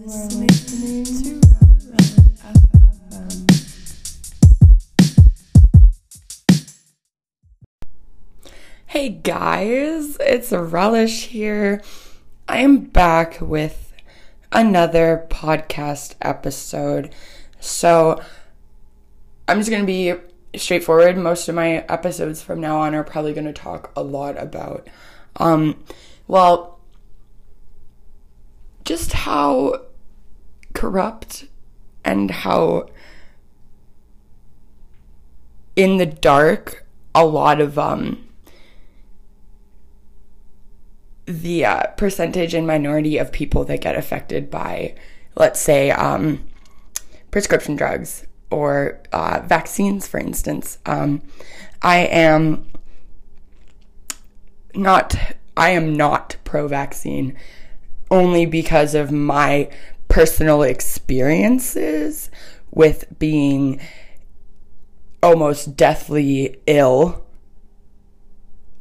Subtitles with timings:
[0.00, 0.08] Hey
[9.10, 11.82] guys, it's Relish here.
[12.48, 13.92] I am back with
[14.50, 17.14] another podcast episode.
[17.58, 18.22] So
[19.48, 20.14] I'm just going to be
[20.58, 21.18] straightforward.
[21.18, 24.88] Most of my episodes from now on are probably going to talk a lot about,
[25.36, 25.84] um,
[26.26, 26.80] well,
[28.82, 29.89] just how
[30.80, 31.44] corrupt
[32.06, 32.88] and how
[35.76, 38.26] in the dark a lot of um
[41.26, 44.94] the uh, percentage and minority of people that get affected by
[45.36, 46.42] let's say um
[47.30, 51.20] prescription drugs or uh, vaccines for instance um
[51.82, 52.66] i am
[54.74, 55.14] not
[55.58, 57.36] i am not pro vaccine
[58.10, 59.68] only because of my
[60.10, 62.30] personal experiences
[62.70, 63.80] with being
[65.22, 67.24] almost deathly ill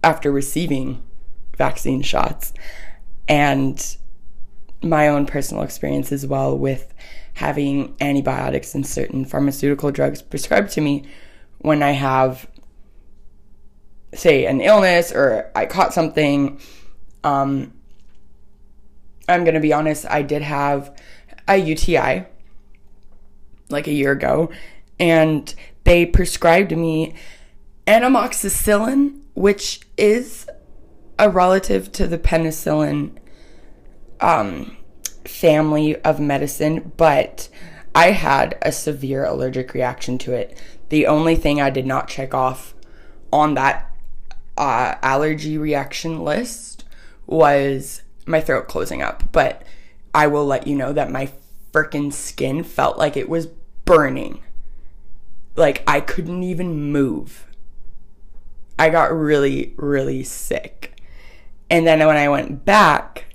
[0.03, 1.01] after receiving
[1.57, 2.53] vaccine shots
[3.27, 3.97] and
[4.81, 6.93] my own personal experience as well with
[7.35, 11.05] having antibiotics and certain pharmaceutical drugs prescribed to me
[11.59, 12.47] when I have,
[14.13, 16.59] say, an illness or I caught something.
[17.23, 17.73] Um,
[19.27, 20.97] I'm going to be honest, I did have
[21.49, 22.25] a UTI
[23.69, 24.49] like a year ago,
[24.99, 27.15] and they prescribed me
[27.87, 30.47] anamoxicillin, which is
[31.17, 33.17] a relative to the penicillin
[34.21, 34.77] um,
[35.25, 37.49] family of medicine, but
[37.93, 40.61] I had a severe allergic reaction to it.
[40.89, 42.73] The only thing I did not check off
[43.31, 43.91] on that
[44.57, 46.83] uh, allergy reaction list
[47.25, 49.63] was my throat closing up, but
[50.13, 51.31] I will let you know that my
[51.71, 53.47] freaking skin felt like it was
[53.85, 54.41] burning.
[55.55, 57.47] Like I couldn't even move.
[58.77, 61.01] I got really, really sick.
[61.69, 63.25] And then when I went back,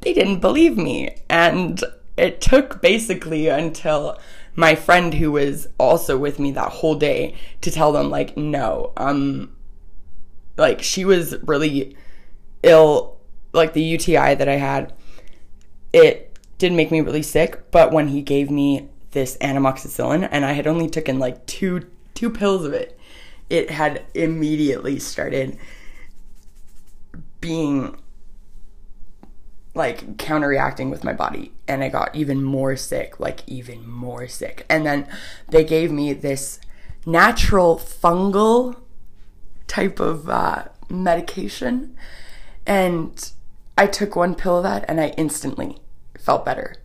[0.00, 1.16] they didn't believe me.
[1.28, 1.82] And
[2.16, 4.18] it took basically until
[4.54, 8.92] my friend who was also with me that whole day to tell them like no
[8.98, 9.50] um
[10.58, 11.96] like she was really
[12.62, 13.16] ill
[13.52, 14.92] like the UTI that I had
[15.92, 16.31] it
[16.62, 20.68] did make me really sick but when he gave me this anamoxicillin and I had
[20.68, 22.96] only taken like two two pills of it
[23.50, 25.58] it had immediately started
[27.40, 27.96] being
[29.74, 34.64] like counterreacting with my body and I got even more sick, like even more sick.
[34.68, 35.08] And then
[35.48, 36.60] they gave me this
[37.04, 38.76] natural fungal
[39.66, 41.96] type of uh, medication
[42.66, 43.32] and
[43.76, 45.78] I took one pill of that and I instantly
[46.22, 46.76] felt better.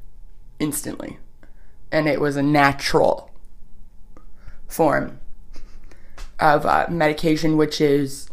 [0.59, 1.19] Instantly.
[1.91, 3.31] And it was a natural
[4.67, 5.19] form
[6.39, 8.29] of uh, medication, which is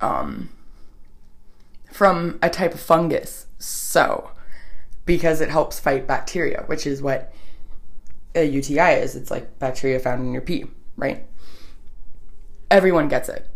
[0.00, 0.48] um,
[1.92, 3.46] from a type of fungus.
[3.58, 4.30] So,
[5.04, 7.32] because it helps fight bacteria, which is what
[8.34, 9.16] a UTI is.
[9.16, 10.64] It's like bacteria found in your pee,
[10.96, 11.26] right?
[12.70, 13.48] Everyone gets it.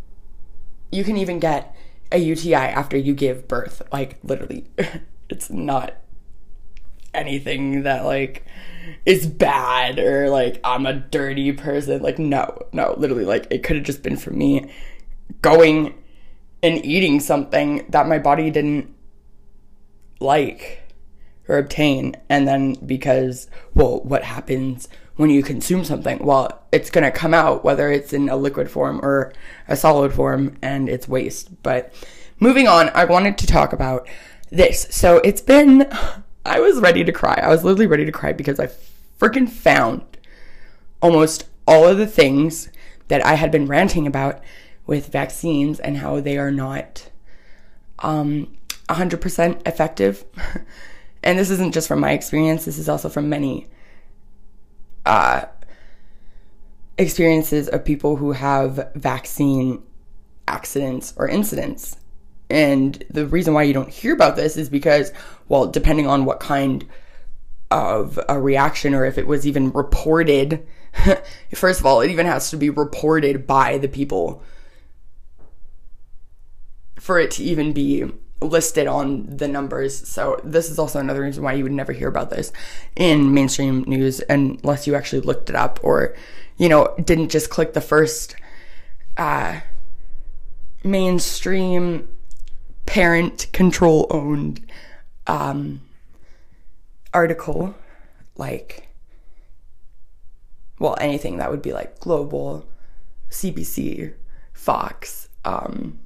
[0.91, 1.75] You can even get
[2.13, 3.83] a UTI after you give birth.
[3.93, 4.67] Like, literally,
[5.29, 5.95] it's not
[7.15, 8.45] anything that, like,
[9.07, 12.03] is bad or, like, I'm a dirty person.
[12.03, 14.71] Like, no, no, literally, like, it could have just been for me
[15.43, 15.95] going
[16.63, 18.95] and eating something that my body didn't
[20.19, 20.81] like
[21.47, 22.17] or obtain.
[22.29, 26.25] And then because well what happens when you consume something?
[26.25, 29.33] Well it's going to come out whether it's in a liquid form or
[29.69, 31.63] a solid form and it's waste.
[31.63, 31.93] But
[32.41, 34.09] moving on i wanted to talk about
[34.51, 34.87] this.
[34.91, 35.87] So it's been
[36.45, 38.69] i was ready to cry i was literally ready to cry because i
[39.19, 40.03] freaking found
[41.01, 42.69] almost all of the things
[43.09, 44.41] that i had been ranting about
[44.87, 47.11] with vaccines and how they are not
[48.01, 48.57] um
[48.89, 50.25] 100% effective.
[51.23, 53.67] and this isn't just from my experience, this is also from many
[55.07, 55.45] uh,
[56.99, 59.83] experiences of people who have vaccine
[60.47, 61.97] accidents or incidents.
[62.51, 65.13] And the reason why you don't hear about this is because,
[65.49, 66.87] well, depending on what kind
[67.71, 70.67] of a reaction or if it was even reported,
[71.55, 74.43] first of all, it even has to be reported by the people
[76.99, 78.05] for it to even be
[78.41, 80.07] listed on the numbers.
[80.09, 82.53] So this is also another reason why you would never hear about this
[82.95, 86.15] in mainstream news unless you actually looked it up or,
[86.57, 88.37] you know, didn't just click the first
[89.17, 89.61] uh,
[90.83, 92.09] mainstream
[92.87, 94.65] parent control owned
[95.27, 95.81] um,
[97.13, 97.75] article
[98.37, 98.89] like,
[100.79, 102.67] well, anything that would be like global,
[103.31, 104.13] CBC,
[104.53, 105.99] Fox, um,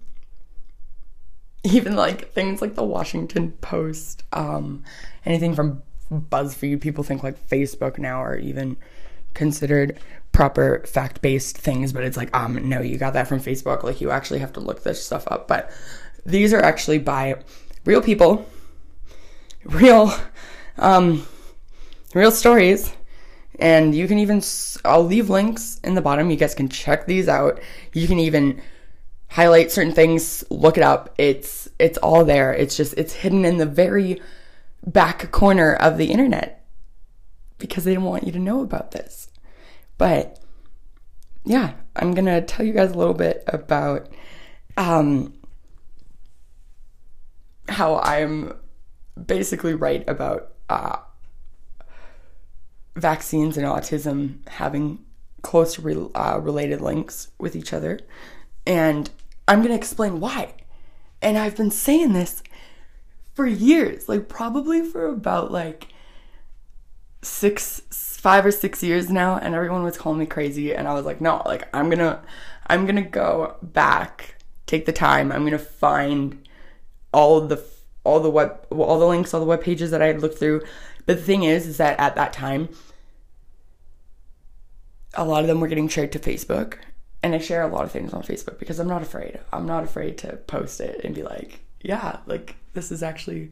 [1.64, 4.84] even like things like the Washington Post, um,
[5.24, 5.82] anything from
[6.12, 6.80] BuzzFeed.
[6.80, 8.76] People think like Facebook now are even
[9.34, 9.98] considered
[10.32, 13.82] proper fact based things, but it's like, um, no, you got that from Facebook.
[13.82, 15.48] Like, you actually have to look this stuff up.
[15.48, 15.70] But
[16.24, 17.36] these are actually by
[17.84, 18.46] real people,
[19.64, 20.12] real,
[20.76, 21.26] um,
[22.14, 22.92] real stories.
[23.58, 24.42] And you can even,
[24.84, 26.30] I'll leave links in the bottom.
[26.30, 27.60] You guys can check these out.
[27.92, 28.62] You can even
[29.28, 31.14] highlight certain things, look it up.
[31.18, 32.52] It's, it's all there.
[32.52, 34.22] It's just, it's hidden in the very
[34.86, 36.64] back corner of the internet
[37.58, 39.28] because they don't want you to know about this.
[39.98, 40.38] But
[41.44, 44.08] yeah, I'm gonna tell you guys a little bit about
[44.76, 45.34] um,
[47.68, 48.54] how I'm
[49.26, 50.98] basically right about uh,
[52.96, 55.04] vaccines and autism having
[55.42, 58.00] close re- uh, related links with each other.
[58.66, 59.10] And
[59.46, 60.54] I'm going to explain why.
[61.22, 62.42] And I've been saying this
[63.34, 65.88] for years, like probably for about like
[67.22, 69.38] six, five or six years now.
[69.38, 70.74] And everyone was calling me crazy.
[70.74, 72.20] And I was like, no, like I'm going to,
[72.66, 74.36] I'm going to go back,
[74.66, 75.32] take the time.
[75.32, 76.47] I'm going to find
[77.12, 77.62] all the
[78.04, 80.62] all the web all the links all the web pages that i had looked through.
[81.06, 82.68] But the thing is is that at that time
[85.14, 86.74] a lot of them were getting shared to facebook.
[87.22, 89.40] And i share a lot of things on facebook because i'm not afraid.
[89.52, 93.50] I'm not afraid to post it and be like yeah like this is actually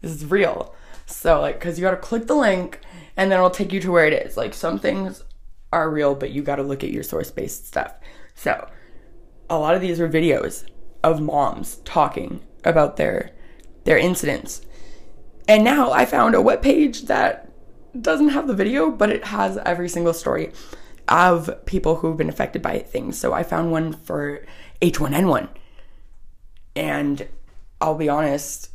[0.00, 0.74] this is real.
[1.06, 2.80] So like because you got to click the link
[3.16, 4.36] and then it'll take you to where it is.
[4.36, 5.22] Like some things
[5.72, 7.94] are real but you got to look at your source based stuff.
[8.34, 8.68] So
[9.50, 10.64] a lot of these are videos
[11.02, 13.30] of moms talking about their
[13.84, 14.62] their incidents.
[15.48, 17.50] And now I found a web page that
[18.00, 20.52] doesn't have the video, but it has every single story
[21.08, 23.18] of people who've been affected by things.
[23.18, 24.44] So I found one for
[24.80, 25.48] H1N1.
[26.74, 27.28] And
[27.80, 28.70] I'll be honest,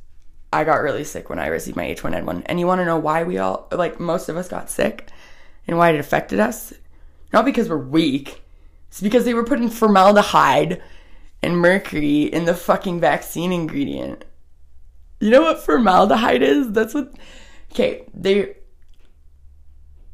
[0.51, 2.43] I got really sick when I received my H1N1.
[2.45, 5.09] And you want to know why we all, like, most of us got sick
[5.67, 6.73] and why it affected us?
[7.33, 8.43] Not because we're weak,
[8.87, 10.81] it's because they were putting formaldehyde
[11.41, 14.25] and mercury in the fucking vaccine ingredient.
[15.19, 16.71] You know what formaldehyde is?
[16.71, 17.13] That's what.
[17.71, 18.55] Okay, they.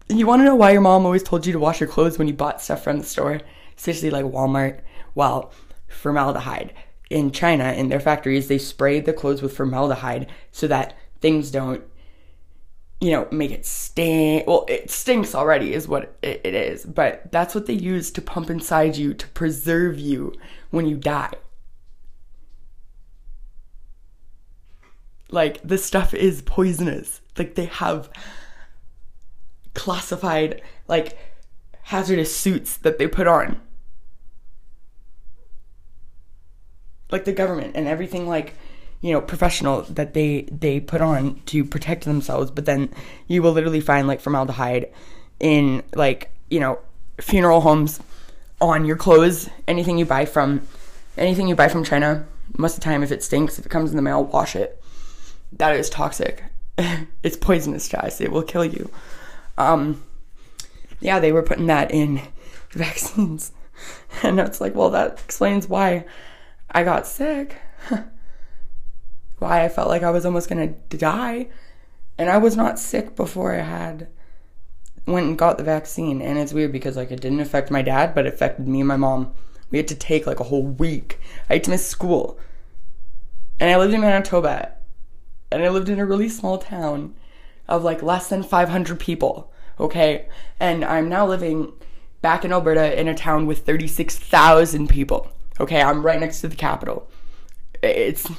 [0.10, 2.28] You want to know why your mom always told you to wash your clothes when
[2.28, 3.42] you bought stuff from the store,
[3.78, 4.82] especially like Walmart?
[5.16, 5.52] Well,
[5.88, 6.74] formaldehyde.
[7.10, 11.84] In China, in their factories, they spray the clothes with formaldehyde so that things don't,
[13.00, 14.48] you know, make it stink.
[14.48, 18.50] Well, it stinks already, is what it is, but that's what they use to pump
[18.50, 20.34] inside you to preserve you
[20.74, 21.32] when you die.
[25.30, 27.22] Like, this stuff is poisonous.
[27.38, 28.10] Like, they have
[29.76, 31.16] classified, like,
[31.84, 33.62] hazardous suits that they put on.
[37.12, 38.56] Like, the government and everything, like,
[39.02, 42.90] you know, professional that they they put on to protect themselves, but then
[43.28, 44.90] you will literally find like formaldehyde
[45.40, 46.80] in like, you know,
[47.20, 48.00] funeral homes
[48.62, 50.68] on your clothes, anything you buy from
[51.18, 52.26] anything you buy from China.
[52.58, 54.84] Most of the time if it stinks, if it comes in the mail, wash it
[55.58, 56.44] that is toxic.
[57.24, 58.22] it's poisonous us.
[58.22, 58.90] It will kill you.
[59.58, 60.04] Um,
[61.00, 62.22] yeah, they were putting that in
[62.72, 63.52] vaccines.
[64.22, 66.06] And it's like, well, that explains why
[66.70, 67.58] I got sick.
[69.40, 71.48] why I felt like I was almost going to die.
[72.18, 74.08] And I was not sick before I had
[75.06, 76.22] went and got the vaccine.
[76.22, 78.88] And it's weird because like it didn't affect my dad, but it affected me and
[78.88, 79.34] my mom.
[79.72, 81.20] We had to take like a whole week.
[81.50, 82.38] I had to miss school.
[83.60, 84.74] And I lived in Manitoba
[85.52, 87.16] and I lived in a really small town
[87.68, 90.28] of like less than 500 people, okay?
[90.60, 91.72] And I'm now living
[92.22, 95.82] back in Alberta in a town with 36,000 people, okay?
[95.82, 97.10] I'm right next to the capital.
[97.82, 98.30] It's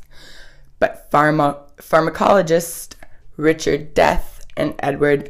[0.80, 2.96] But pharma- pharmacologists
[3.36, 5.30] Richard Deth and Edward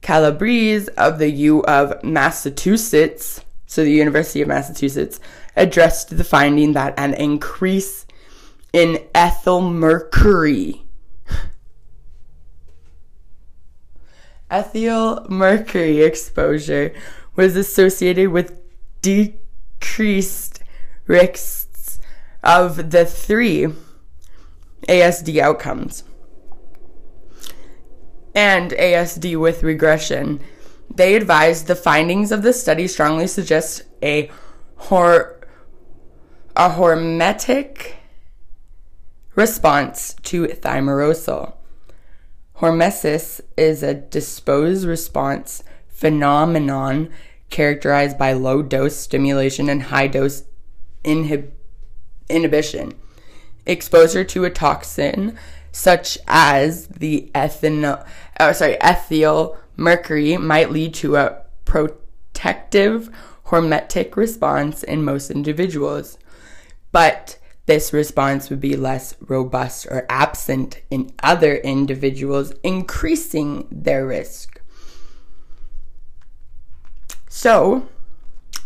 [0.00, 5.20] Calabrese of the U of Massachusetts, so the University of Massachusetts,
[5.54, 8.06] addressed the finding that an increase
[8.72, 10.82] in ethyl mercury
[14.50, 16.94] ethyl mercury exposure
[17.36, 18.58] was associated with
[19.02, 20.62] decreased
[21.06, 22.00] risks
[22.42, 23.68] of the three
[24.88, 26.04] ASD outcomes
[28.34, 30.40] and ASD with regression.
[30.98, 34.28] They advised the findings of the study strongly suggest a
[34.74, 35.38] hor-
[36.56, 37.92] a hormetic
[39.36, 41.54] response to thimerosal.
[42.56, 47.10] Hormesis is a disposed response phenomenon
[47.48, 50.42] characterized by low dose stimulation and high dose
[51.04, 51.52] inhib-
[52.28, 52.94] inhibition.
[53.66, 55.38] Exposure to a toxin
[55.70, 58.04] such as the ethanol,
[58.40, 63.10] oh, sorry, ethyl mercury might lead to a protective
[63.46, 66.18] hormetic response in most individuals.
[66.92, 74.60] But this response would be less robust or absent in other individuals, increasing their risk.
[77.28, 77.86] So,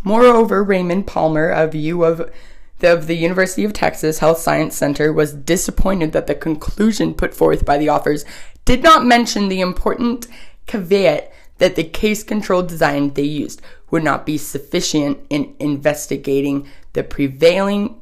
[0.05, 2.31] moreover, Raymond Palmer, of U of
[2.79, 7.35] the, of the University of Texas Health Science Center, was disappointed that the conclusion put
[7.35, 8.25] forth by the authors
[8.73, 10.27] did not mention the important
[10.65, 13.61] caveat that the case control design they used
[13.91, 18.01] would not be sufficient in investigating the prevailing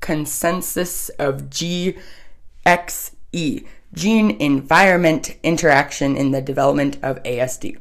[0.00, 1.98] consensus of GXE,
[3.92, 7.76] gene environment interaction in the development of ASD.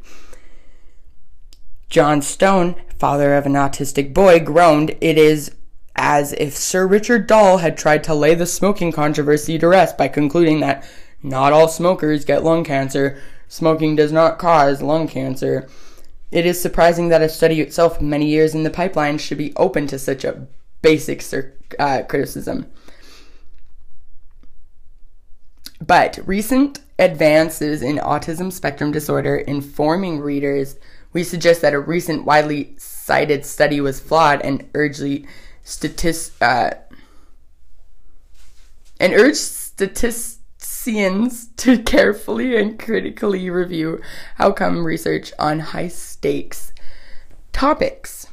[1.87, 5.55] John Stone, father of an autistic boy, groaned, It is
[5.95, 10.09] as if Sir Richard Doll had tried to lay the smoking controversy to rest by
[10.09, 10.85] concluding that
[11.25, 13.19] not all smokers get lung cancer.
[13.47, 15.67] Smoking does not cause lung cancer.
[16.31, 19.87] It is surprising that a study itself many years in the pipeline should be open
[19.87, 20.47] to such a
[20.83, 21.23] basic
[21.79, 22.67] uh, criticism.
[25.81, 30.77] But recent advances in autism spectrum disorder informing readers,
[31.11, 35.01] we suggest that a recent widely cited study was flawed and urge
[35.63, 36.71] statist uh,
[38.99, 39.35] and urge
[40.85, 43.99] to carefully and critically review
[44.37, 46.71] outcome research on high stakes
[47.51, 48.27] topics.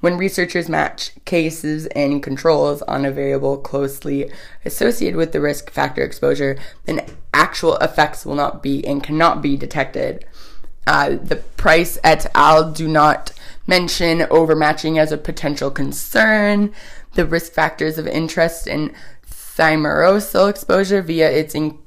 [0.00, 4.28] When researchers match cases and controls on a variable closely
[4.64, 9.56] associated with the risk factor exposure, then actual effects will not be and cannot be
[9.56, 10.24] detected.
[10.84, 12.72] Uh, the Price et al.
[12.72, 13.32] do not
[13.68, 16.72] mention overmatching as a potential concern.
[17.14, 18.92] The risk factors of interest in
[19.56, 21.78] thimerosal exposure via its in,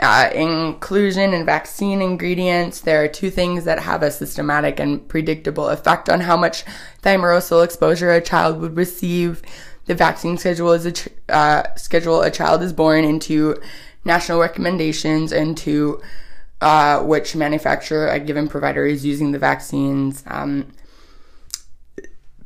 [0.00, 2.80] uh, inclusion in vaccine ingredients.
[2.80, 6.64] There are two things that have a systematic and predictable effect on how much
[7.02, 9.42] thimerosal exposure a child would receive.
[9.86, 13.56] The vaccine schedule is a ch- uh, schedule a child is born into
[14.04, 16.00] national recommendations and to
[16.60, 20.24] uh, which manufacturer a given provider is using the vaccines.
[20.26, 20.66] Um,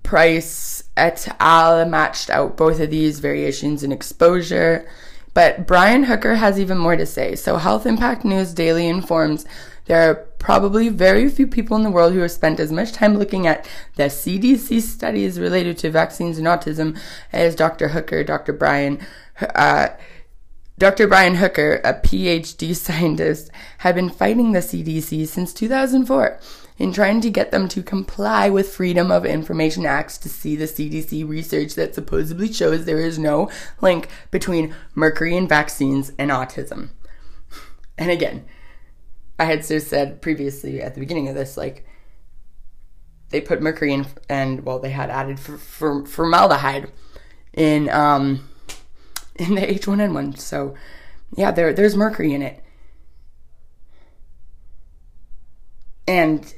[0.09, 1.85] Price et al.
[1.85, 4.89] matched out both of these variations in exposure.
[5.35, 7.37] But Brian Hooker has even more to say.
[7.37, 9.45] So, Health Impact News Daily informs
[9.85, 13.19] there are probably very few people in the world who have spent as much time
[13.19, 16.99] looking at the CDC studies related to vaccines and autism
[17.31, 17.89] as Dr.
[17.89, 18.55] Hooker, Dr.
[18.55, 19.07] Brian.
[19.55, 19.89] Uh,
[20.79, 21.07] Dr.
[21.07, 26.41] Brian Hooker, a PhD scientist, had been fighting the CDC since 2004
[26.79, 30.65] in trying to get them to comply with Freedom of Information Acts to see the
[30.65, 36.91] CDC research that supposedly shows there is no link between mercury and vaccines and autism.
[37.99, 38.47] And again,
[39.39, 41.85] I had so said previously at the beginning of this, like,
[43.31, 46.91] they put mercury in, and well, they had added for, for formaldehyde
[47.53, 48.49] in um,
[49.37, 50.39] in the H1N1.
[50.39, 50.75] So,
[51.37, 52.63] yeah, there there's mercury in it.
[56.07, 56.55] And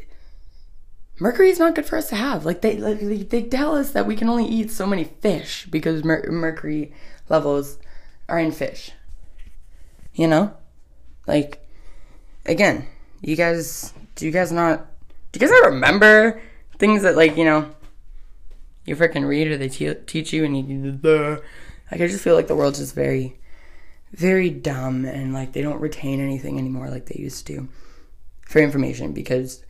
[1.21, 2.45] mercury is not good for us to have.
[2.45, 6.03] Like they like, they tell us that we can only eat so many fish because
[6.03, 6.93] mer- mercury
[7.29, 7.79] levels
[8.29, 8.91] are in fish.
[10.15, 10.55] You know?
[11.27, 11.65] Like
[12.47, 12.87] again,
[13.21, 14.87] you guys do you guys not
[15.31, 16.41] do you guys not remember
[16.79, 17.71] things that like, you know,
[18.85, 20.99] you freaking read or they te- teach you and you
[21.93, 23.39] like I just feel like the world's just very,
[24.13, 27.69] very dumb and like they don't retain anything anymore like they used to
[28.47, 29.63] for information because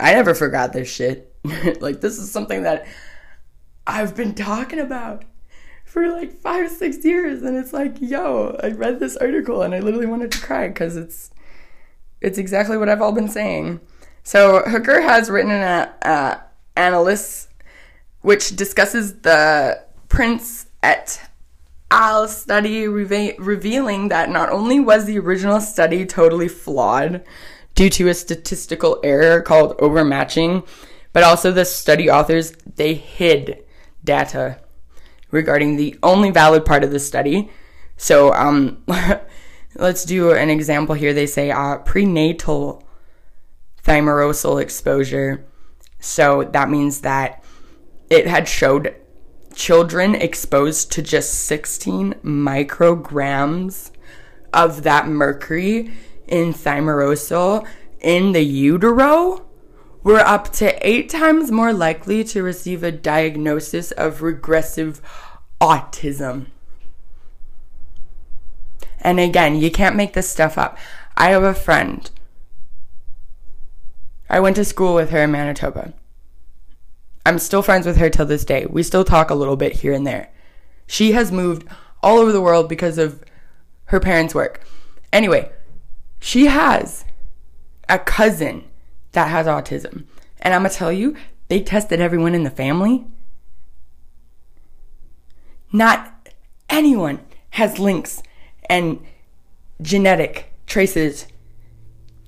[0.00, 1.34] I never forgot this shit.
[1.80, 2.86] like this is something that
[3.86, 5.24] I've been talking about
[5.84, 9.80] for like five, six years, and it's like, yo, I read this article and I
[9.80, 11.30] literally wanted to cry because it's
[12.20, 13.80] it's exactly what I've all been saying.
[14.22, 16.40] So Hooker has written an uh,
[16.76, 17.48] analysis
[18.20, 21.30] which discusses the Price et
[21.90, 22.28] al.
[22.28, 27.24] study reve- revealing that not only was the original study totally flawed
[27.78, 30.66] due to a statistical error called overmatching,
[31.12, 33.64] but also the study authors they hid
[34.02, 34.58] data
[35.30, 37.48] regarding the only valid part of the study.
[37.96, 38.82] So um,
[39.76, 41.14] let's do an example here.
[41.14, 42.82] They say uh, prenatal
[43.84, 45.46] thimerosal exposure.
[46.00, 47.44] So that means that
[48.10, 48.96] it had showed
[49.54, 53.92] children exposed to just 16 micrograms
[54.52, 55.92] of that mercury
[56.28, 57.66] in thimerosal
[58.00, 59.44] in the utero
[60.02, 65.00] were up to eight times more likely to receive a diagnosis of regressive
[65.60, 66.46] autism.
[69.00, 70.78] And again, you can't make this stuff up.
[71.16, 72.10] I have a friend.
[74.30, 75.94] I went to school with her in Manitoba.
[77.24, 78.66] I'm still friends with her till this day.
[78.66, 80.30] We still talk a little bit here and there.
[80.86, 81.66] She has moved
[82.02, 83.22] all over the world because of
[83.86, 84.62] her parents' work.
[85.12, 85.50] Anyway,
[86.20, 87.04] she has
[87.88, 88.64] a cousin
[89.12, 90.04] that has autism.
[90.40, 91.16] And I'm going to tell you,
[91.48, 93.06] they tested everyone in the family.
[95.72, 96.28] Not
[96.68, 98.22] anyone has links
[98.68, 99.04] and
[99.80, 101.26] genetic traces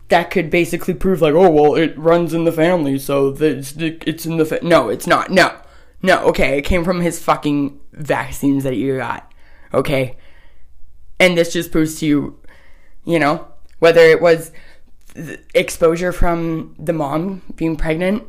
[0.08, 4.26] that could basically prove like, oh well, it runs in the family, so it's it's
[4.26, 4.58] in the fa-.
[4.62, 5.30] no, it's not.
[5.30, 5.56] No,
[6.02, 6.20] no.
[6.26, 9.32] Okay, it came from his fucking vaccines that you got.
[9.72, 10.16] Okay,
[11.20, 12.40] and this just proves to you,
[13.04, 13.46] you know,
[13.80, 14.52] whether it was
[15.54, 18.22] exposure from the mom being pregnant,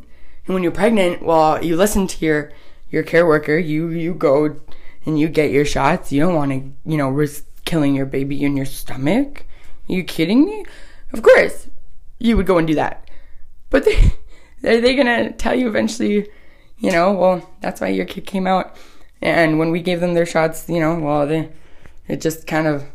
[0.46, 2.52] and when you're pregnant, well, you listen to your
[2.90, 3.58] your care worker.
[3.58, 4.60] You you go
[5.06, 6.12] and you get your shots.
[6.12, 9.46] You don't want to, you know, risk killing your baby in your stomach.
[9.90, 10.66] Are you kidding me?
[11.14, 11.68] Of course,
[12.20, 13.10] you would go and do that.
[13.70, 14.14] But they,
[14.64, 16.30] are they gonna tell you eventually,
[16.80, 18.76] you know, well, that's why your kid came out.
[19.22, 21.50] And when we gave them their shots, you know, well, they,
[22.08, 22.86] it just kind of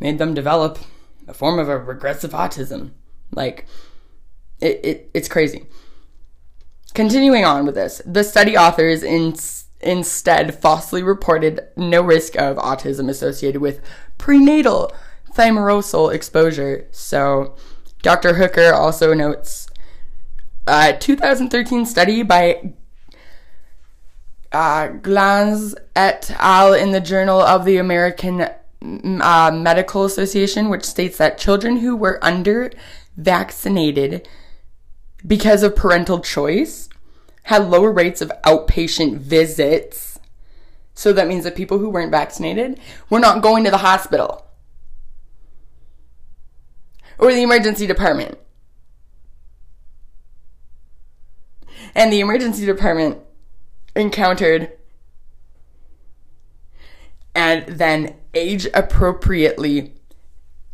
[0.00, 0.78] made them develop
[1.26, 2.92] a form of a regressive autism.
[3.32, 3.66] Like,
[4.60, 5.66] it, it it's crazy.
[6.94, 9.34] Continuing on with this, the study authors in
[9.80, 13.80] instead falsely reported no risk of autism associated with
[14.18, 14.92] prenatal
[15.32, 16.86] thimerosal exposure.
[16.90, 17.54] So,
[18.02, 18.34] Dr.
[18.34, 19.68] Hooker also notes
[20.66, 22.74] a 2013 study by
[24.52, 26.72] uh, Glanz et al.
[26.72, 28.48] in the Journal of the American
[29.22, 32.70] uh, Medical Association, which states that children who were under
[33.16, 34.28] vaccinated
[35.26, 36.88] because of parental choice
[37.44, 40.18] had lower rates of outpatient visits.
[40.94, 42.78] So that means that people who weren't vaccinated
[43.10, 44.46] were not going to the hospital
[47.18, 48.38] or the emergency department.
[51.94, 53.18] And the emergency department
[53.94, 54.72] encountered
[57.34, 59.94] and then age appropriately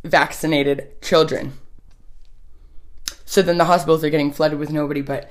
[0.04, 1.54] vaccinated children.
[3.24, 5.30] So then the hospitals are getting flooded with nobody but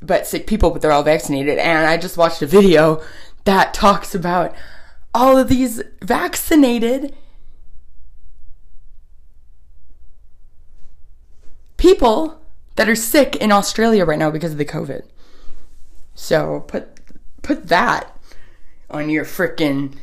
[0.00, 1.58] but sick people, but they're all vaccinated.
[1.58, 3.02] And I just watched a video
[3.44, 4.54] that talks about
[5.14, 7.14] all of these vaccinated
[11.76, 12.40] people
[12.76, 15.02] that are sick in Australia right now because of the COVID.
[16.14, 16.88] So put
[17.42, 18.18] put that
[18.90, 19.96] on your freaking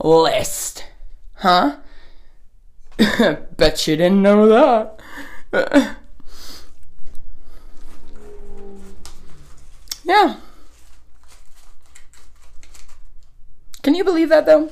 [0.00, 0.84] list.
[1.34, 1.76] Huh?
[3.56, 5.00] Bet you didn't know that.
[10.04, 10.36] yeah.
[13.82, 14.70] Can you believe that though?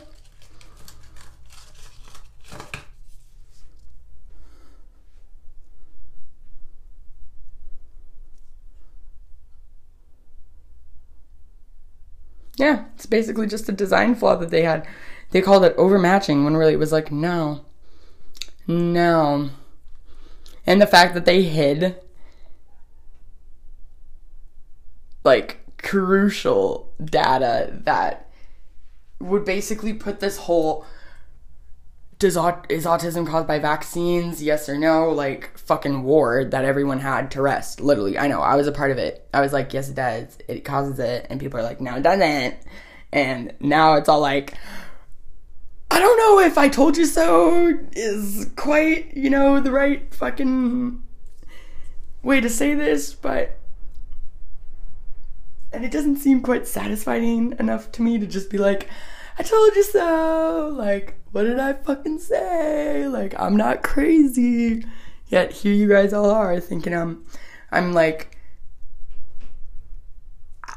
[12.57, 14.87] Yeah, it's basically just a design flaw that they had.
[15.31, 17.65] They called it overmatching when really it was like, no.
[18.67, 19.51] No.
[20.67, 21.97] And the fact that they hid
[25.25, 28.29] like crucial data that
[29.21, 30.85] would basically put this whole
[32.19, 32.37] does
[32.69, 34.43] is autism caused by vaccines?
[34.43, 35.11] Yes or no?
[35.11, 37.81] Like fucking war that everyone had to rest.
[37.81, 38.41] Literally, I know.
[38.41, 39.29] I was a part of it.
[39.35, 40.39] I was like, yes, it does.
[40.49, 42.57] It causes it, and people are like, no, it doesn't.
[43.13, 44.55] And now it's all like,
[45.91, 51.03] I don't know if I told you so is quite, you know, the right fucking
[52.23, 53.59] way to say this, but
[55.73, 58.89] and it doesn't seem quite satisfying enough to me to just be like,
[59.39, 60.73] I told you so.
[60.75, 63.07] Like, what did I fucking say?
[63.09, 64.85] Like, I'm not crazy.
[65.29, 67.25] Yet here you guys all are thinking I'm
[67.71, 68.39] I'm like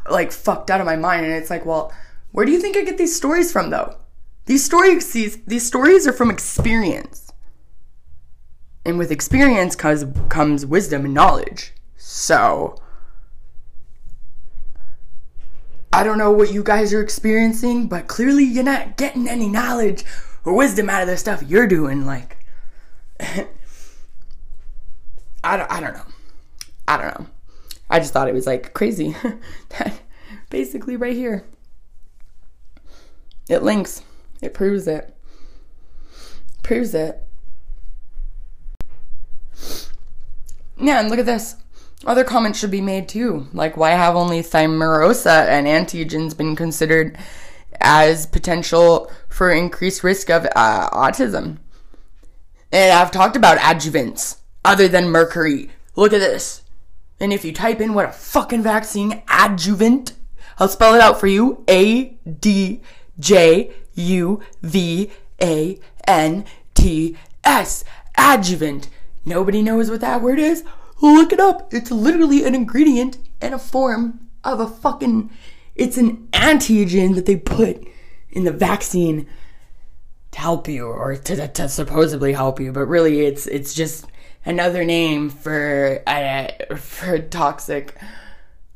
[0.10, 1.94] like fucked out of my mind and it's like, well,
[2.32, 3.96] where do you think I get these stories from though?
[4.50, 7.32] These stories these, stories are from experience.
[8.84, 11.76] And with experience comes comes wisdom and knowledge.
[11.98, 12.76] So,
[15.94, 20.04] I don't know what you guys are experiencing, but clearly you're not getting any knowledge
[20.44, 22.08] or wisdom out of the stuff you're doing.
[22.08, 22.44] Like,
[23.20, 23.46] I,
[25.58, 26.08] don't, I don't know.
[26.88, 27.28] I don't know.
[27.88, 29.16] I just thought it was like crazy.
[30.50, 31.46] Basically, right here.
[33.48, 34.02] It links,
[34.42, 35.16] it proves it.
[36.64, 37.24] Proves it.
[40.78, 41.56] Yeah, and look at this.
[42.06, 47.18] Other comments should be made too, like why have only thimerosal and antigens been considered
[47.82, 51.58] as potential for increased risk of uh, autism?
[52.72, 55.72] And I've talked about adjuvants other than mercury.
[55.96, 56.62] Look at this.
[57.20, 60.14] And if you type in what a fucking vaccine adjuvant,
[60.58, 61.66] I'll spell it out for you.
[61.68, 62.82] A D
[63.20, 67.84] J U V A N T S.
[68.18, 68.90] Adjuvant.
[69.26, 70.64] Nobody knows what that word is?
[71.02, 71.74] Look it up.
[71.74, 75.30] It's literally an ingredient and a form of a fucking.
[75.76, 77.88] It's an antigen that they put
[78.30, 79.28] in the vaccine
[80.32, 84.06] to help you or to, to supposedly help you, but really it's it's just
[84.46, 87.96] another name for a for a toxic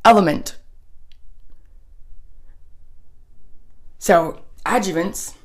[0.06, 0.58] element.
[4.00, 5.36] So adjuvants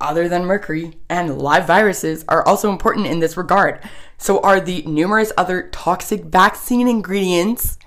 [0.00, 3.80] other than mercury and live viruses are also important in this regard.
[4.18, 7.78] So are the numerous other toxic vaccine ingredients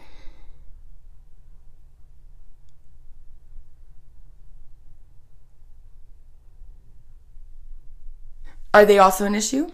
[8.77, 9.71] Are they also an issue?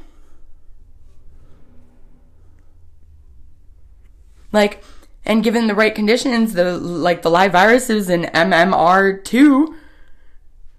[4.53, 4.81] Like,
[5.25, 9.75] and given the right conditions, the like the live viruses and MMR2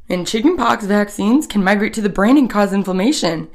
[0.09, 3.49] and chickenpox vaccines can migrate to the brain and cause inflammation.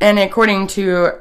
[0.00, 1.12] And according to,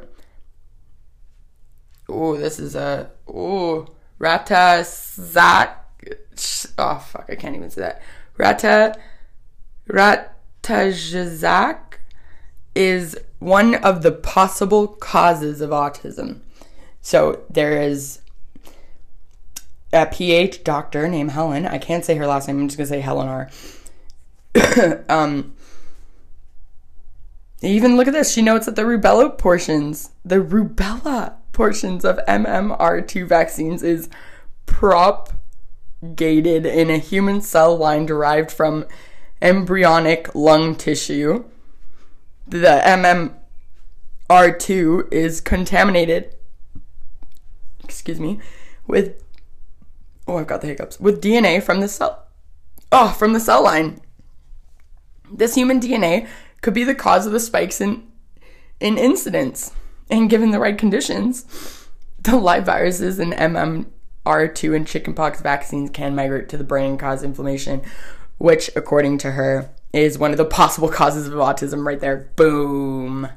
[2.07, 3.87] oh, this is a, oh,
[4.19, 5.75] Ratazak,
[6.77, 8.01] oh, fuck, I can't even say that.
[8.37, 8.95] Rata,
[9.89, 11.79] Ratajazak
[12.75, 16.41] is one of the possible causes of autism.
[17.01, 18.21] So there is
[19.93, 21.65] a PH doctor named Helen.
[21.65, 22.59] I can't say her last name.
[22.59, 23.49] I'm just gonna say Helen R.
[25.09, 25.55] um,
[27.61, 28.31] even look at this.
[28.31, 34.09] She notes that the rubella portions, the rubella portions of MMR2 vaccines is
[34.65, 38.85] propagated in a human cell line derived from
[39.41, 41.45] embryonic lung tissue.
[42.47, 42.81] The
[44.29, 46.35] MMR2 is contaminated,
[47.83, 48.39] excuse me,
[48.85, 49.23] with
[50.27, 52.27] oh, I've got the hiccups, with DNA from the cell,
[52.91, 53.99] oh, from the cell line.
[55.31, 56.27] This human DNA
[56.61, 58.07] could be the cause of the spikes in,
[58.79, 59.73] in incidence
[60.09, 61.87] And given the right conditions,
[62.19, 67.23] the live viruses and MMR2 and chickenpox vaccines can migrate to the brain and cause
[67.23, 67.81] inflammation,
[68.37, 72.29] which, according to her, is one of the possible causes of autism right there.
[72.35, 73.29] Boom.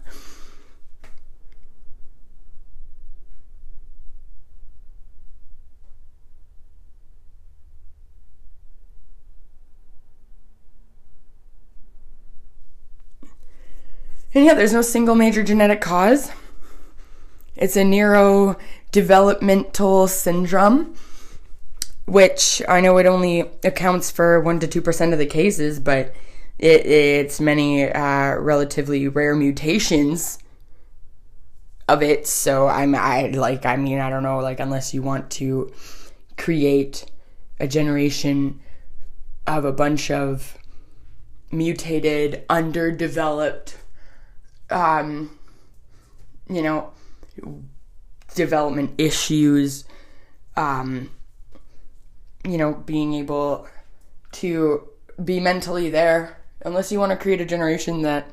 [14.33, 16.31] And yeah, there's no single major genetic cause.
[17.57, 20.95] It's a neurodevelopmental syndrome,
[22.07, 26.15] which I know it only accounts for 1% to 2% of the cases, but
[26.59, 30.39] it, it's many uh, relatively rare mutations
[31.89, 32.29] of it.
[32.29, 35.73] So I'm, I like, I mean, I don't know, like, unless you want to
[36.39, 37.05] create
[37.59, 38.61] a generation
[39.47, 40.57] of a bunch of
[41.51, 43.80] mutated, underdeveloped
[44.71, 45.39] um,
[46.49, 46.93] you know,
[48.35, 49.85] development issues,
[50.57, 51.11] um,
[52.45, 53.67] you know, being able
[54.33, 54.89] to
[55.25, 58.27] be mentally there, unless you want to create a generation that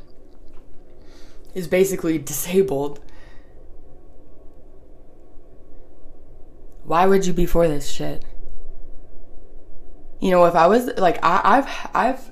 [1.54, 3.00] is basically disabled.
[6.84, 8.23] Why would you be for this shit?
[10.21, 12.32] You know, if I was like I, I've I've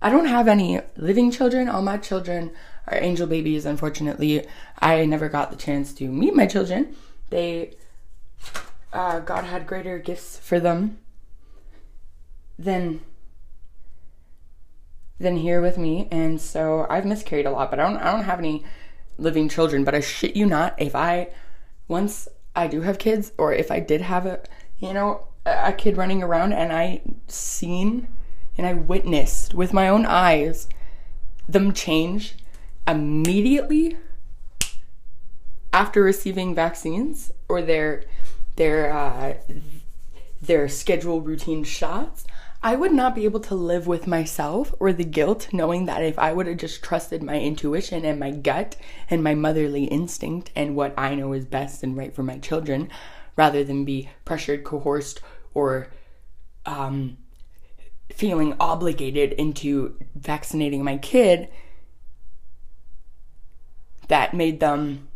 [0.00, 1.68] I don't have any living children.
[1.68, 2.52] All my children
[2.86, 3.66] are angel babies.
[3.66, 4.46] Unfortunately,
[4.78, 6.94] I never got the chance to meet my children.
[7.30, 7.76] They,
[8.92, 10.98] uh, God had greater gifts for them
[12.58, 13.00] than
[15.18, 17.70] than here with me, and so I've miscarried a lot.
[17.70, 18.64] But I don't I don't have any
[19.18, 19.84] living children.
[19.84, 21.28] But I shit you not, if I
[21.88, 24.40] once I do have kids, or if I did have a
[24.78, 28.08] you know a kid running around and I seen
[28.58, 30.68] and I witnessed with my own eyes
[31.48, 32.34] them change
[32.86, 33.96] immediately
[35.72, 38.04] after receiving vaccines or their
[38.56, 39.34] their uh,
[40.40, 42.24] their scheduled routine shots,
[42.62, 46.18] I would not be able to live with myself or the guilt knowing that if
[46.18, 48.76] I would have just trusted my intuition and my gut
[49.10, 52.90] and my motherly instinct and what I know is best and right for my children,
[53.36, 55.20] rather than be pressured, coerced,
[55.52, 55.88] or
[56.64, 57.18] um,
[58.10, 61.48] feeling obligated into vaccinating my kid
[64.08, 65.08] that made them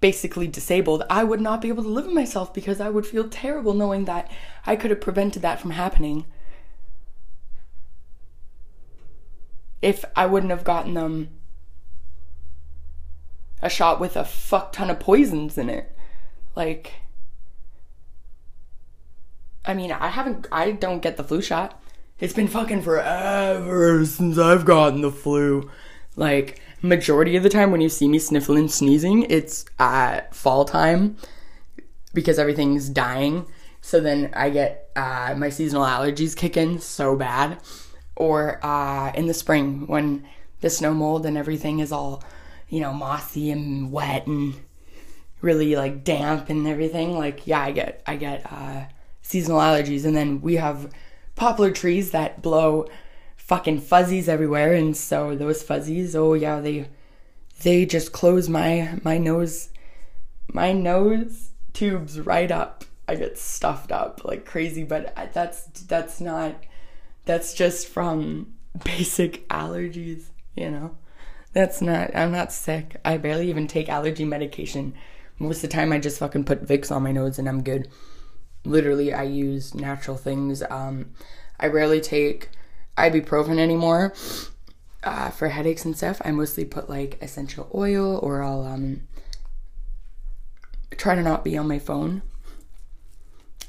[0.00, 3.28] basically disabled, I would not be able to live with myself because I would feel
[3.28, 4.30] terrible knowing that
[4.66, 6.26] I could have prevented that from happening.
[9.80, 11.30] If I wouldn't have gotten them
[13.62, 15.96] a shot with a fuck ton of poisons in it.
[16.56, 16.94] Like,
[19.64, 21.80] I mean, I haven't, I don't get the flu shot.
[22.18, 25.70] It's been fucking forever since I've gotten the flu.
[26.16, 31.16] Like, majority of the time when you see me sniffling sneezing, it's at fall time
[32.12, 33.46] because everything's dying.
[33.80, 37.58] So then I get uh, my seasonal allergies kick in so bad.
[38.14, 40.28] Or uh, in the spring when
[40.60, 42.22] the snow mold and everything is all,
[42.68, 44.54] you know, mossy and wet and
[45.40, 47.16] really like damp and everything.
[47.16, 48.84] Like, yeah, I get I get uh,
[49.22, 50.04] seasonal allergies.
[50.04, 50.92] And then we have
[51.34, 52.86] poplar trees that blow
[53.44, 56.88] fucking fuzzies everywhere and so those fuzzies oh yeah they
[57.62, 59.70] they just close my my nose
[60.52, 62.84] my nose tubes right up.
[63.08, 66.54] I get stuffed up like crazy but that's that's not
[67.24, 70.96] that's just from basic allergies you know?
[71.52, 72.96] That's not i'm not sick.
[73.04, 74.94] I barely even take allergy medication.
[75.38, 77.88] Most of the time i just fucking put vicks on my nose and i'm good.
[78.64, 80.62] Literally i use natural things.
[80.70, 81.10] Um
[81.58, 82.50] i rarely take
[83.02, 84.14] ibuprofen anymore
[85.02, 86.20] uh, for headaches and stuff.
[86.24, 89.02] I mostly put like essential oil or I'll um,
[90.96, 92.22] try to not be on my phone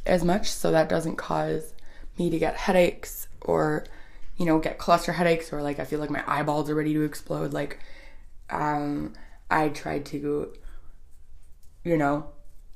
[0.06, 1.74] as much so that doesn't cause
[2.18, 3.86] me to get headaches or
[4.38, 7.04] you know get cluster headaches or like I feel like my eyeballs are ready to
[7.04, 7.80] explode like
[8.50, 9.14] um
[9.50, 10.54] I try to
[11.84, 12.28] you know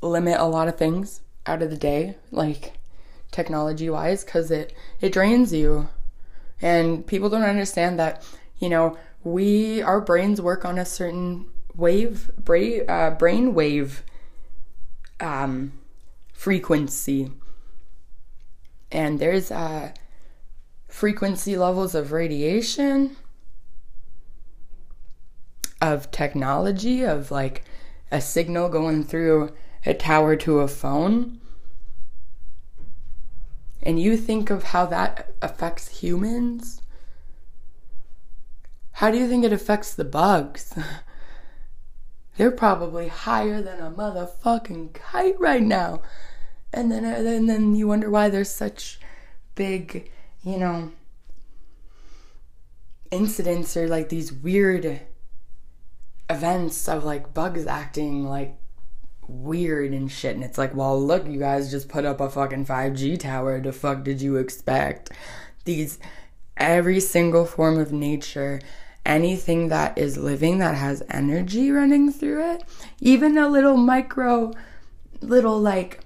[0.02, 2.74] limit a lot of things out of the day like
[3.32, 5.90] technology wise cuz it it drains you
[6.62, 8.24] and people don't understand that,
[8.58, 14.04] you know, we, our brains work on a certain wave, brain, uh, brain wave
[15.20, 15.74] um,
[16.34, 17.32] frequency.
[18.92, 19.92] And there's uh,
[20.88, 23.18] frequency levels of radiation,
[25.82, 27.64] of technology, of like
[28.12, 29.52] a signal going through
[29.86, 31.40] a tower to a phone
[33.88, 36.82] and you think of how that affects humans,
[38.92, 40.78] how do you think it affects the bugs?
[42.36, 46.02] they're probably higher than a motherfucking kite right now.
[46.74, 49.00] And then, and then, then you wonder why there's such
[49.56, 50.12] big,
[50.44, 50.92] you know,
[53.10, 55.00] incidents or like these weird
[56.30, 58.58] events of like bugs acting like
[59.28, 60.36] weird and shit.
[60.36, 63.60] And it's like, well, look, you guys just put up a fucking 5G tower.
[63.60, 65.12] The fuck did you expect?
[65.66, 66.00] These,
[66.56, 68.62] every single form of nature,
[69.06, 72.64] anything that is living that has energy running through it,
[73.00, 74.54] even a little micro,
[75.22, 76.02] little like,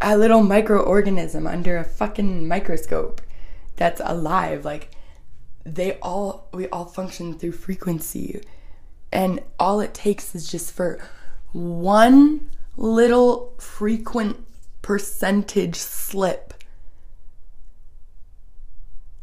[0.00, 3.20] a little microorganism under a fucking microscope
[3.76, 4.90] that's alive, like,
[5.64, 8.42] they all, we all function through frequency.
[9.12, 10.98] And all it takes is just for
[11.52, 14.44] one little frequent
[14.82, 16.54] percentage slip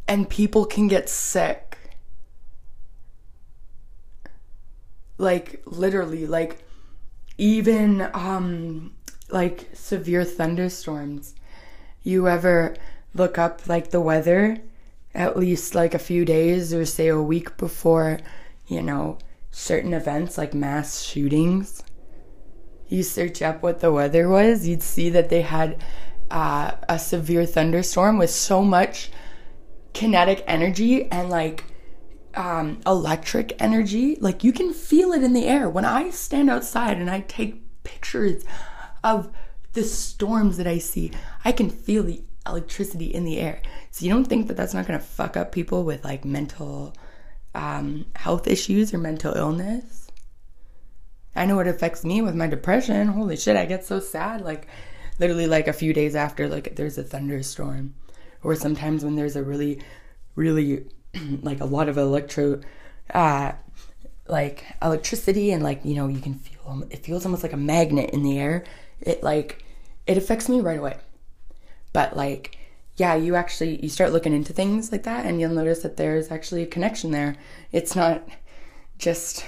[0.07, 1.77] and people can get sick.
[5.17, 6.63] Like literally like
[7.37, 8.93] even um
[9.29, 11.35] like severe thunderstorms.
[12.03, 12.75] You ever
[13.13, 14.59] look up like the weather
[15.13, 18.19] at least like a few days or say a week before,
[18.67, 19.17] you know,
[19.51, 21.81] certain events like mass shootings?
[22.87, 25.81] You search up what the weather was, you'd see that they had
[26.31, 29.11] uh, a severe thunderstorm with so much
[29.93, 31.63] kinetic energy and like
[32.35, 34.17] um, electric energy.
[34.19, 35.69] Like you can feel it in the air.
[35.69, 38.43] When I stand outside and I take pictures
[39.03, 39.31] of
[39.73, 41.11] the storms that I see,
[41.43, 43.61] I can feel the electricity in the air.
[43.91, 46.95] So you don't think that that's not going to fuck up people with like mental
[47.55, 50.04] um, health issues or mental illness?
[51.35, 53.07] I know it affects me with my depression.
[53.07, 54.41] Holy shit, I get so sad.
[54.41, 54.67] Like,
[55.19, 57.95] literally, like a few days after, like, there's a thunderstorm.
[58.43, 59.81] Or sometimes when there's a really,
[60.35, 60.85] really,
[61.41, 62.61] like, a lot of electro,
[63.13, 63.51] uh,
[64.27, 68.11] like, electricity and, like, you know, you can feel, it feels almost like a magnet
[68.11, 68.63] in the air.
[69.01, 69.63] It, like,
[70.07, 70.97] it affects me right away.
[71.91, 72.57] But, like,
[72.97, 76.31] yeah, you actually, you start looking into things like that and you'll notice that there's
[76.31, 77.35] actually a connection there.
[77.71, 78.27] It's not
[78.97, 79.45] just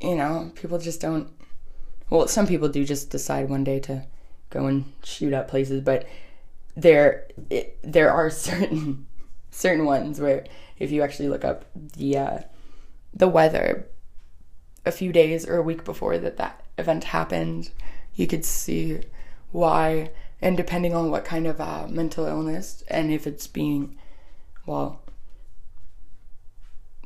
[0.00, 1.28] you know, people just don't.
[2.10, 4.04] Well, some people do just decide one day to
[4.50, 6.06] go and shoot up places, but
[6.76, 9.06] there it, there are certain
[9.50, 10.44] certain ones where
[10.78, 12.38] if you actually look up the uh,
[13.12, 13.86] the weather
[14.86, 17.70] a few days or a week before that that event happened,
[18.14, 19.00] you could see
[19.50, 20.10] why.
[20.40, 23.98] And depending on what kind of uh, mental illness and if it's being
[24.66, 25.02] well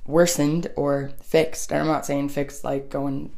[0.07, 1.73] worsened or fixed.
[1.73, 3.31] And I'm not saying fixed like go and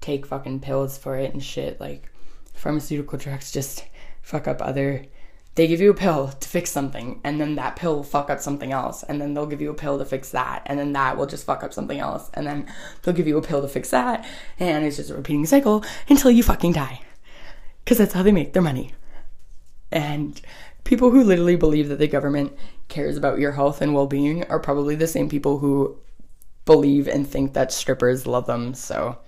[0.00, 1.80] take fucking pills for it and shit.
[1.80, 2.10] Like
[2.54, 3.84] pharmaceutical drugs just
[4.22, 5.06] fuck up other.
[5.54, 8.40] They give you a pill to fix something, and then that pill will fuck up
[8.40, 11.18] something else, and then they'll give you a pill to fix that, and then that
[11.18, 13.90] will just fuck up something else, and then they'll give you a pill to fix
[13.90, 14.26] that,
[14.58, 17.02] and it's just a repeating cycle until you fucking die.
[17.84, 18.94] Because that's how they make their money.
[19.90, 20.40] And
[20.84, 22.56] people who literally believe that the government
[22.88, 25.98] cares about your health and well being are probably the same people who
[26.64, 28.74] believe and think that strippers love them.
[28.74, 29.18] So,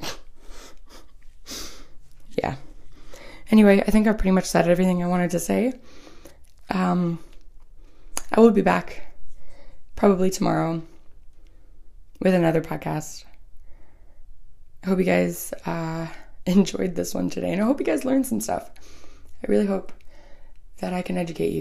[2.36, 2.56] yeah.
[3.50, 5.72] Anyway, I think I've pretty much said everything I wanted to say.
[6.70, 7.18] Um,
[8.32, 9.02] I will be back
[9.96, 10.82] probably tomorrow
[12.20, 13.24] with another podcast.
[14.84, 16.06] I hope you guys uh,
[16.46, 18.70] enjoyed this one today, and I hope you guys learned some stuff.
[19.42, 19.92] I really hope
[20.80, 21.58] that I can educate you